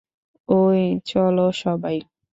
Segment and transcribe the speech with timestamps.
[0.49, 1.97] ওই, চল সবাই।